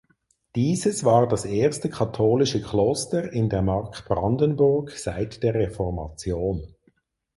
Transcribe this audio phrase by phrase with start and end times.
[0.55, 6.73] Dieses war das erste katholische Kloster in der Mark Brandenburg seit der Reformation.